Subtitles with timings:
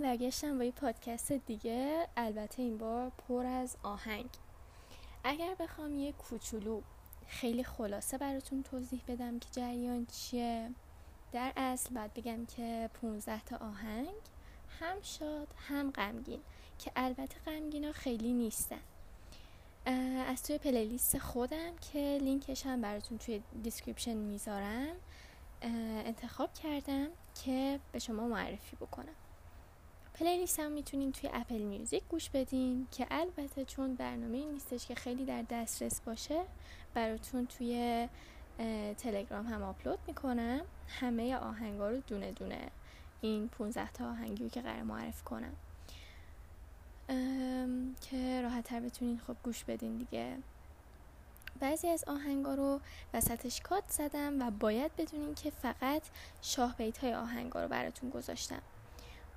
[0.00, 4.28] من برگشتم با یه پادکست دیگه البته این بار پر از آهنگ.
[5.24, 6.80] اگر بخوام یه کوچولو
[7.26, 10.70] خیلی خلاصه براتون توضیح بدم که جریان چیه
[11.32, 14.08] در اصل باید بگم که 15 تا آهنگ
[14.80, 16.40] هم شاد هم غمگین
[16.78, 18.82] که البته غمگین خیلی نیستن.
[20.26, 24.96] از توی playlist خودم که لینکش هم براتون توی description می‌ذارم
[25.62, 27.08] انتخاب کردم
[27.44, 29.14] که به شما معرفی بکنم.
[30.20, 35.24] پلیلیست هم می‌تونین توی اپل میوزیک گوش بدین که البته چون برنامه نیستش که خیلی
[35.24, 36.42] در دسترس باشه
[36.94, 38.08] براتون توی
[38.98, 40.60] تلگرام هم آپلود می‌کنم.
[40.88, 42.70] همه آهنگا رو دونه دونه
[43.20, 45.52] این 15 تا آهنگی که قرار معرفی کنم.
[48.00, 50.36] که راحت تر بتونین خب گوش بدین دیگه.
[51.60, 52.80] بعضی از آهنگا رو
[53.14, 56.02] وسطش کات زدم و باید بدونین که فقط
[56.42, 58.62] شاه بیت های آهنگا رو براتون گذاشتم.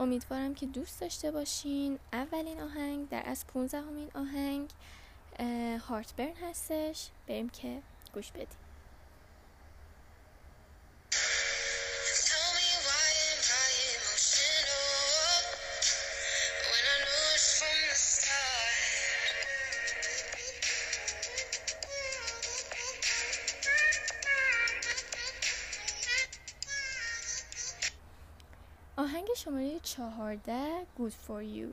[0.00, 1.98] امیدوارم که دوست داشته باشین.
[2.12, 4.70] اولین آهنگ در از 15 همین آهنگ
[5.80, 7.10] هارت برن هستش.
[7.28, 7.82] بریم که
[8.14, 8.69] گوش بدیم.
[29.89, 30.63] چهارده
[30.97, 31.67] Good for you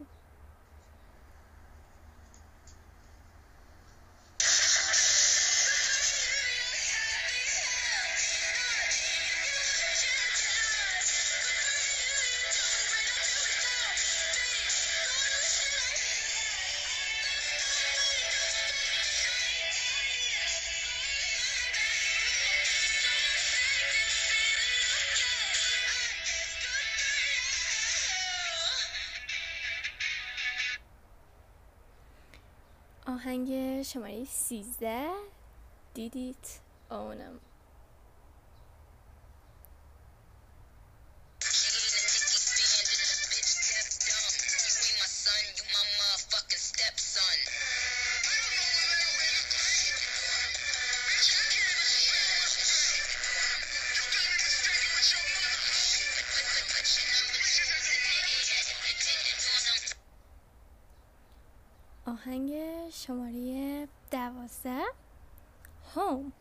[33.07, 35.07] آهنگ شماره 13
[35.93, 36.59] دیدیت.
[36.89, 37.39] آونم
[62.27, 62.51] آهنگ
[62.89, 64.83] شماره دوازده.
[65.95, 66.31] هوم.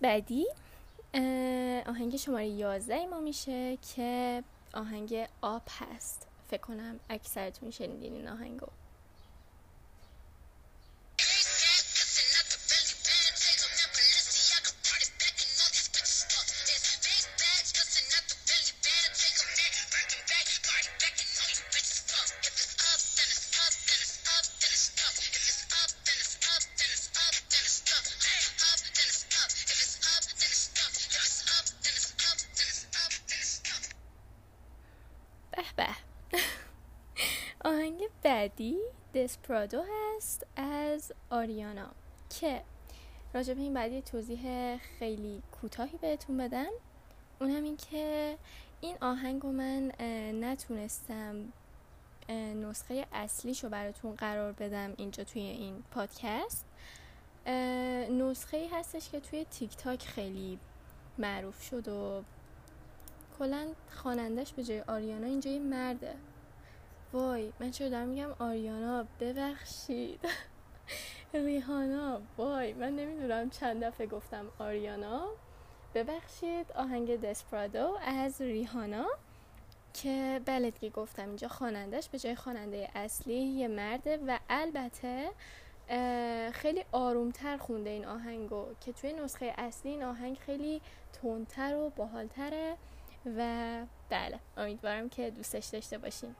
[0.00, 0.46] بعدی
[1.86, 4.42] آهنگ شماره 11 ما میشه که
[4.74, 6.26] آهنگ آب هست.
[6.48, 8.66] فکر کنم اکثرتون شنیدین این آهنگو.
[38.46, 38.76] بعدی
[39.14, 41.86] دسپرادو هست از آریانا
[42.40, 42.62] که
[43.34, 46.70] راجع به این بعدی توضیح خیلی کوتاهی بهتون بدم.
[47.40, 48.36] اون هم این که
[48.80, 49.92] این آهنگ رو من
[50.40, 51.52] نتونستم
[52.62, 56.66] نسخه اصلیش رو براتون قرار بدم اینجا توی این پادکست.
[58.10, 60.58] نسخه ای هستش که توی تیک تاک خیلی
[61.18, 62.22] معروف شد و
[63.38, 66.14] کلا خوانندش به جای آریانا اینجا یه مرده.
[67.12, 70.20] وای من دارم میگم آریانا ببخشید.
[71.34, 75.28] ریحانا وای من نمی‌دونم چند دفعه گفتم آریانا.
[75.94, 79.06] ببخشید آهنگ دسپرادو از ریحانا
[79.94, 85.30] که بلدگی گفتم اینجا خوانندش به جای خواننده اصلی یه مرده و البته
[86.52, 90.80] خیلی آرومتر خونده این آهنگو که توی نسخه اصلی این آهنگ خیلی
[91.12, 92.76] تندتر و باحالتره
[93.36, 93.78] و
[94.08, 96.34] بله امیدوارم که دوستش داشته باشین.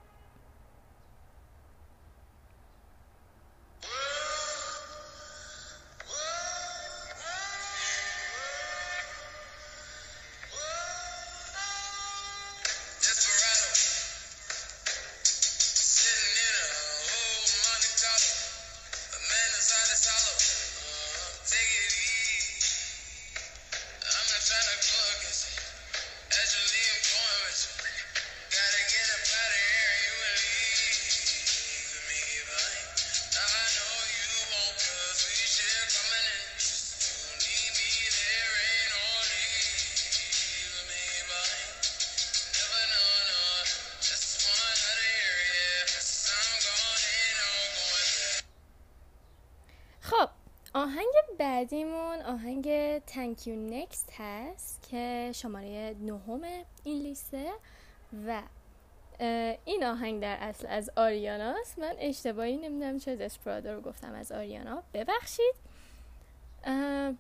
[51.57, 56.41] بعدیمون آهنگ Thank You Next هست که شماره نهم
[56.85, 57.53] این لیسته
[58.27, 58.43] و
[59.65, 64.83] این آهنگ در اصل از آریاناست من اشتباهی نمی‌دونم چه دسپرادو رو گفتم از آریانا.
[64.95, 65.55] ببخشید.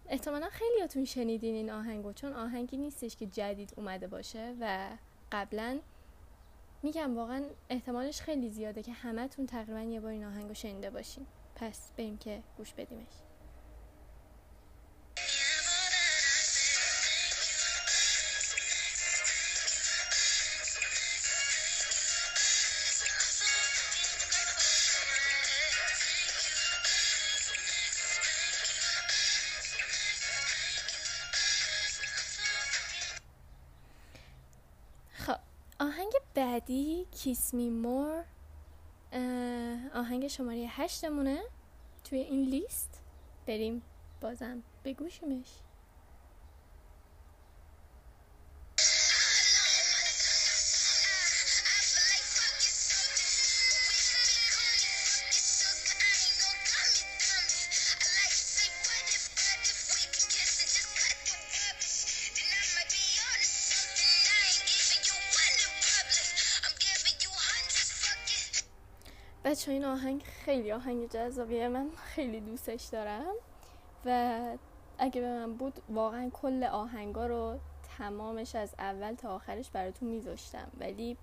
[0.09, 4.89] احتمالا خیلیاتون شنیدین این آهنگو چون آهنگی نیستش که جدید اومده باشه و
[5.33, 5.79] قبلا
[6.83, 11.27] میگم واقعا احتمالش خیلی زیاده که همتون تقریبا یه بار این آهنگو شنیده باشین.
[11.55, 13.26] پس بریم که گوش بدیمش.
[36.37, 38.25] بعدی کیس می مور
[39.95, 41.43] آهنگ شماره هشتمونه.
[42.05, 43.03] توی این لیست
[43.47, 43.83] بریم
[44.21, 45.49] بازم بگوشیمش.
[69.67, 73.35] بچه این آهنگ خیلی آهنگ جذابیه من خیلی دوستش دارم
[74.05, 74.41] و
[74.99, 77.59] اگه به من بود واقعا کل آهنگا رو
[77.99, 80.71] تمامش از اول تا آخرش براتون میذاشتم.
[80.81, 81.17] ولی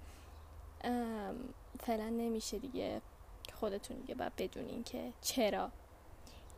[1.80, 3.02] فعلا نمیشه دیگه
[3.54, 5.72] خودتون دیگه باید بدونین که چرا.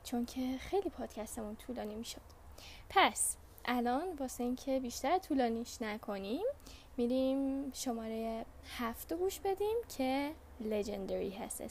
[0.03, 2.21] چون که خیلی پادکستمون طولانی می‌شد.
[2.89, 6.45] پس الان واسه اینکه بیشتر طولانیش نکنیم
[6.97, 8.45] میریم شماره
[8.77, 10.31] هفت گوش بدیم که
[10.61, 11.61] لژندری هست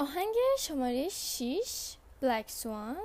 [0.00, 2.96] آهنگ شماره 6 بلک سوان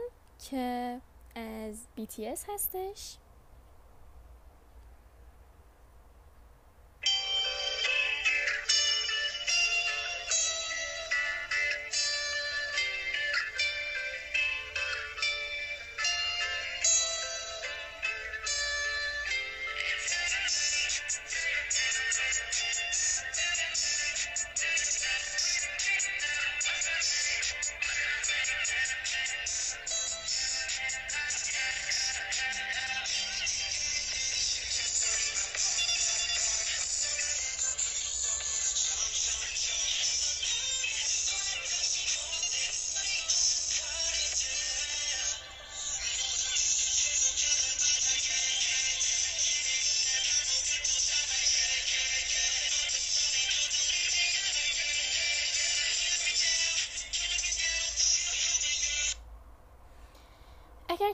[0.50, 1.02] که
[1.36, 3.18] از BTS هستش.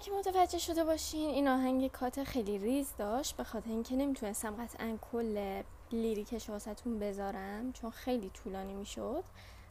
[0.01, 4.97] که متوجه شده باشین این آهنگ کات خیلی ریز داشت به خاطر اینکه نمی‌تونستم قطعا
[5.11, 9.23] کل لیریکش واسهتون بذارم چون خیلی طولانی می‌شد.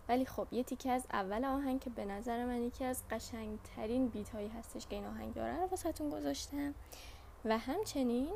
[0.08, 4.30] ولی خب یه تیکه از اول آهنگ که به نظر من یکی از قشنگترین بیت
[4.30, 6.74] هایی هستش که این آهنگ داره رو واسهتون گذاشتم.
[7.44, 8.32] و همچنین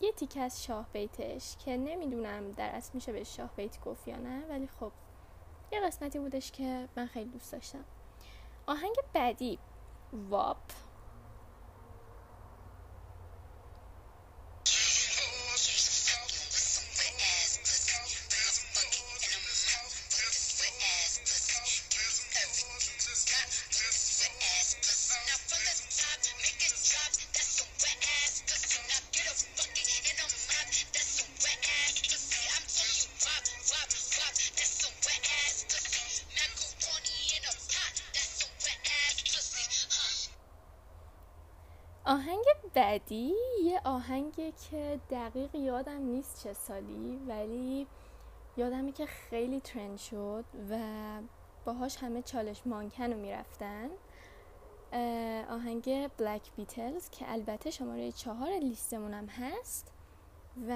[0.00, 4.16] یه تیکه از شاه بیتش که نمی‌دونم در اصل میشه به شاه بیت گفت یا
[4.16, 4.92] نه ولی خب
[5.72, 7.84] یه قسمتی بودش که من خیلی دوست داشتم.
[8.66, 9.58] آهنگ بعدی.
[10.12, 10.72] warp
[43.10, 47.86] بعدی یه آهنگه که دقیق یادم نیست چه سالی ولی
[48.56, 50.78] یادمه که خیلی ترند شد و
[51.64, 53.88] باهاش همه چالش مانکن رو می‌رفتن.
[55.50, 59.92] آهنگ بلک بیتلز که البته شماره چهار لیستمونم هست
[60.68, 60.74] و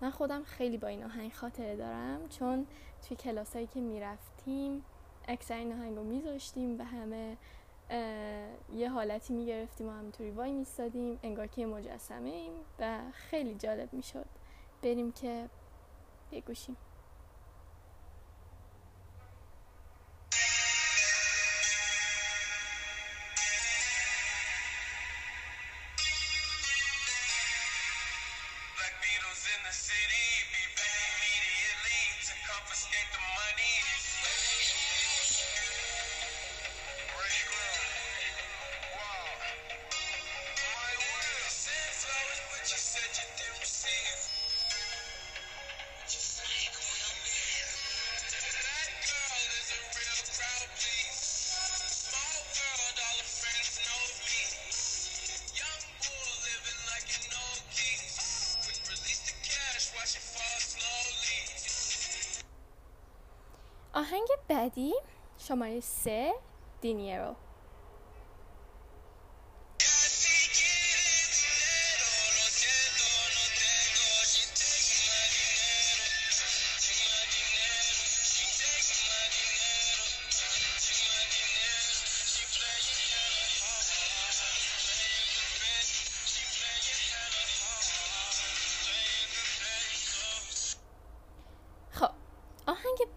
[0.00, 2.66] من خودم خیلی با این آهنگ خاطره دارم چون
[3.08, 4.84] توی کلاسایی که می‌رفتیم
[5.28, 7.36] اکثر این آهنگ رو میذاشتیم و همه
[8.74, 14.26] یه حالتی می‌گرفتیم و همینطوری وای میستادیم انگار که مجسمه ایم و خیلی جالب می‌شد.
[14.82, 15.48] بریم که
[16.32, 16.76] بگوشیم.
[64.02, 64.94] آهنگ بعدی
[65.38, 66.32] شماره سه
[66.80, 67.34] دینیرو.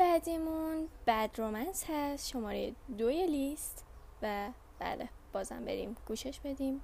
[0.06, 2.28] بعدیمون بد رومنس هست.
[2.28, 3.86] شماره دوی لیست.
[4.22, 6.82] و بله بازم بریم گوشش بدیم.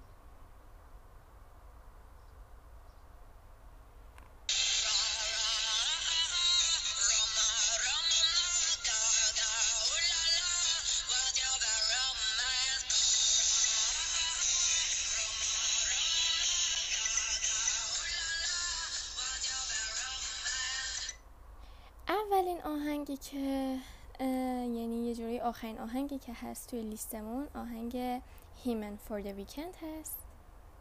[22.92, 23.78] آهنگی که
[24.20, 28.22] یعنی یه جوری آخرین آهنگی که هست توی لیستمون آهنگ
[28.64, 30.18] هیمن فور the Weekend هست.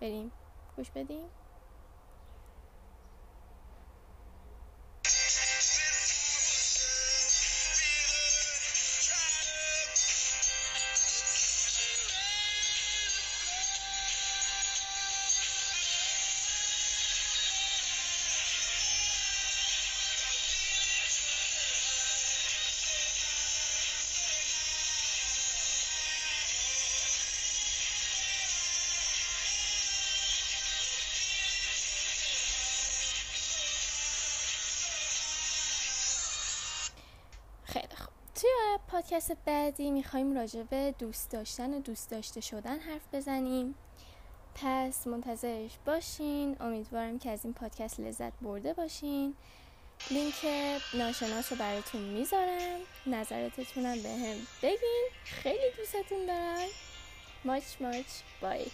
[0.01, 0.33] بریم
[0.77, 1.25] گوش بدیم.
[38.93, 43.75] پادکست بعدی می‌خوایم راجع به دوست داشتن و دوست داشته شدن حرف بزنیم.
[44.55, 46.57] پس منتظرش باشین.
[46.61, 49.35] امیدوارم که از این پادکست لذت برده باشین.
[50.11, 50.47] لینک
[50.95, 52.81] ناشناس رو براتون می‌ذارم.
[53.07, 55.09] نظراتتونم به هم بگین.
[55.25, 56.69] خیلی دوستتون دارم.
[57.45, 58.07] ماچ ماچ.
[58.43, 58.67] بای.